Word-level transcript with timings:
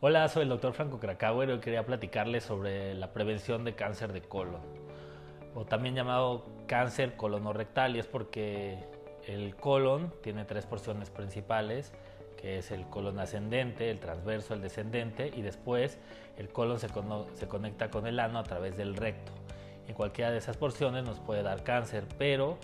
Hola, 0.00 0.28
soy 0.28 0.44
el 0.44 0.48
doctor 0.48 0.74
Franco 0.74 1.00
Krakauer 1.00 1.48
y 1.48 1.52
hoy 1.52 1.58
quería 1.58 1.84
platicarles 1.84 2.44
sobre 2.44 2.94
la 2.94 3.12
prevención 3.12 3.64
de 3.64 3.74
cáncer 3.74 4.12
de 4.12 4.22
colon, 4.22 4.62
o 5.54 5.64
también 5.64 5.96
llamado 5.96 6.46
cáncer 6.68 7.16
colonorrectal, 7.16 7.96
y 7.96 7.98
es 7.98 8.06
porque 8.06 8.78
el 9.26 9.56
colon 9.56 10.14
tiene 10.22 10.44
tres 10.44 10.66
porciones 10.66 11.10
principales, 11.10 11.92
que 12.36 12.58
es 12.58 12.70
el 12.70 12.86
colon 12.86 13.18
ascendente, 13.18 13.90
el 13.90 13.98
transverso, 13.98 14.54
el 14.54 14.62
descendente, 14.62 15.32
y 15.34 15.42
después 15.42 15.98
el 16.36 16.48
colon 16.48 16.78
se, 16.78 16.88
se 17.34 17.48
conecta 17.48 17.90
con 17.90 18.06
el 18.06 18.20
ano 18.20 18.38
a 18.38 18.44
través 18.44 18.76
del 18.76 18.94
recto. 18.94 19.32
En 19.88 19.94
cualquiera 19.94 20.30
de 20.30 20.38
esas 20.38 20.56
porciones 20.56 21.04
nos 21.04 21.18
puede 21.18 21.42
dar 21.42 21.64
cáncer, 21.64 22.04
pero 22.16 22.58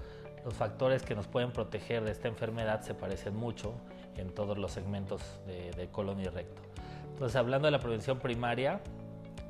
los 0.45 0.55
factores 0.55 1.03
que 1.03 1.15
nos 1.15 1.27
pueden 1.27 1.53
proteger 1.53 2.05
de 2.05 2.11
esta 2.11 2.29
enfermedad 2.29 2.83
se 2.83 2.95
parecen 2.95 3.35
mucho 3.35 3.75
en 4.17 4.31
todos 4.35 4.59
los 4.59 4.73
segmentos 4.73 5.23
de, 5.47 5.89
colon 5.91 6.21
y 6.21 6.25
recto. 6.25 6.63
Entonces, 7.13 7.37
hablando 7.37 7.67
de 7.67 7.73
la 7.73 7.81
prevención 7.81 8.19
primaria, 8.19 8.81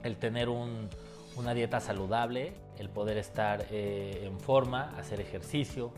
el 0.02 0.16
tener 0.16 0.48
una 0.48 1.54
dieta 1.54 1.80
saludable, 1.80 2.52
el 2.78 2.88
poder 2.88 3.16
estar 3.16 3.66
eh, 3.70 4.22
en 4.24 4.38
forma, 4.38 4.94
hacer 4.98 5.20
ejercicio, 5.20 5.92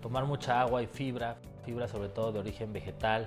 tomar 0.00 0.24
mucha 0.24 0.60
agua 0.60 0.82
y 0.82 0.86
fibra, 0.86 1.36
fibra 1.64 1.88
sobre 1.88 2.08
todo 2.08 2.32
de 2.32 2.40
origen 2.40 2.72
vegetal, 2.72 3.26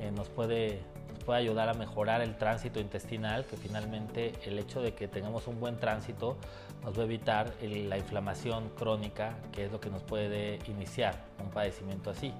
eh, 0.00 0.10
nos, 0.10 0.28
puede, 0.28 0.80
puede 1.26 1.40
ayudar 1.40 1.68
a 1.68 1.74
mejorar 1.74 2.22
el 2.22 2.36
tránsito 2.36 2.78
intestinal, 2.78 3.44
que 3.44 3.56
finalmente 3.56 4.32
el 4.44 4.58
hecho 4.58 4.80
de 4.80 4.94
que 4.94 5.08
tengamos 5.08 5.48
un 5.48 5.58
buen 5.58 5.76
tránsito 5.76 6.36
nos 6.84 6.96
va 6.96 7.02
a 7.02 7.04
evitar 7.04 7.52
la 7.60 7.98
inflamación 7.98 8.70
crónica, 8.78 9.34
que 9.52 9.64
es 9.64 9.72
lo 9.72 9.80
que 9.80 9.90
nos 9.90 10.02
puede 10.04 10.60
iniciar 10.68 11.24
un 11.42 11.50
padecimiento 11.50 12.10
así. 12.10 12.32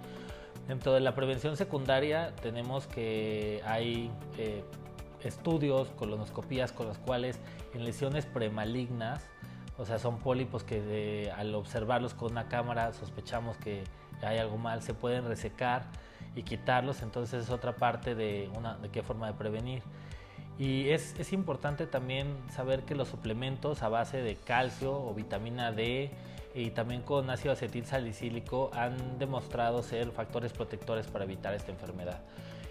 Dentro 0.68 0.92
de 0.92 1.00
la 1.00 1.14
prevención 1.14 1.56
secundaria 1.56 2.32
tenemos 2.40 2.86
que 2.86 3.60
hay 3.64 4.10
eh, 4.38 4.62
estudios, 5.24 5.88
colonoscopías 5.96 6.70
con 6.72 6.86
los 6.86 6.98
cuales 6.98 7.40
en 7.74 7.84
lesiones 7.84 8.24
premalignas, 8.24 9.22
o 9.78 9.84
sea, 9.84 9.98
son 9.98 10.18
pólipos 10.18 10.64
que 10.64 11.32
al 11.36 11.54
observarlos 11.54 12.14
con 12.14 12.32
una 12.32 12.48
cámara 12.48 12.92
sospechamos 12.92 13.56
que 13.56 13.84
hay 14.22 14.38
algo 14.38 14.56
mal, 14.56 14.82
se 14.82 14.94
pueden 14.94 15.26
resecar 15.26 15.84
y 16.34 16.42
quitarlos, 16.42 17.02
entonces 17.02 17.44
es 17.44 17.50
otra 17.50 17.76
parte 17.76 18.14
de, 18.14 18.50
una, 18.56 18.76
de 18.76 18.88
qué 18.88 19.02
forma 19.02 19.26
de 19.26 19.34
prevenir. 19.34 19.82
Y 20.58 20.88
es, 20.88 21.14
es 21.18 21.32
importante 21.32 21.86
también 21.86 22.34
saber 22.50 22.84
que 22.84 22.94
los 22.94 23.08
suplementos 23.08 23.82
a 23.82 23.88
base 23.88 24.22
de 24.22 24.36
calcio 24.36 24.92
o 24.92 25.12
vitamina 25.12 25.72
D, 25.72 26.10
y 26.56 26.70
también 26.70 27.02
con 27.02 27.28
ácido 27.28 27.52
acetil 27.52 27.84
salicílico 27.84 28.70
han 28.72 29.18
demostrado 29.18 29.82
ser 29.82 30.10
factores 30.10 30.54
protectores 30.54 31.06
para 31.06 31.24
evitar 31.24 31.52
esta 31.52 31.70
enfermedad. 31.70 32.20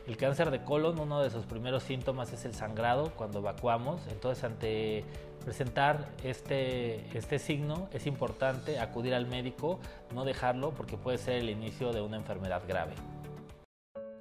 El 0.07 0.17
cáncer 0.17 0.51
de 0.51 0.61
colon, 0.61 0.99
uno 0.99 1.23
de 1.23 1.31
sus 1.31 1.45
primeros 1.45 1.81
síntomas 1.81 2.31
es 2.31 2.45
el 2.45 2.53
sangrado 2.53 3.11
cuando 3.15 3.39
evacuamos, 3.39 4.05
entonces 4.11 4.43
ante 4.43 5.03
presentar 5.43 6.11
este, 6.23 7.17
este 7.17 7.39
signo 7.39 7.89
es 7.91 8.05
importante 8.05 8.79
acudir 8.79 9.15
al 9.15 9.25
médico, 9.25 9.79
no 10.13 10.23
dejarlo 10.23 10.75
porque 10.75 10.95
puede 10.95 11.17
ser 11.17 11.37
el 11.37 11.49
inicio 11.49 11.91
de 11.91 12.01
una 12.01 12.17
enfermedad 12.17 12.61
grave. 12.67 12.93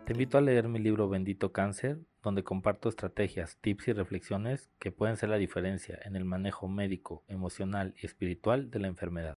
Te 0.07 0.13
invito 0.13 0.39
a 0.39 0.41
leer 0.41 0.69
mi 0.69 0.79
libro 0.79 1.09
Bendito 1.11 1.53
Cáncer, 1.53 1.99
donde 2.23 2.45
comparto 2.45 2.89
estrategias, 2.89 3.59
tips 3.61 3.89
y 3.89 3.93
reflexiones 3.93 4.71
que 4.79 4.91
pueden 4.91 5.19
ser 5.19 5.29
la 5.29 5.37
diferencia 5.37 5.99
en 6.03 6.17
el 6.17 6.25
manejo 6.25 6.67
médico, 6.67 7.25
emocional 7.29 7.95
y 8.01 8.07
espiritual 8.07 8.71
de 8.71 8.79
la 8.79 8.89
enfermedad. 8.89 9.37